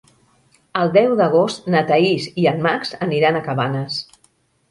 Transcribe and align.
El 0.83 0.93
deu 0.95 1.11
d'agost 1.19 1.67
na 1.75 1.83
Thaís 1.91 2.25
i 2.45 2.49
en 2.53 2.65
Max 2.67 2.93
aniran 3.09 3.37
a 3.37 3.43
Cabanes. 3.51 4.01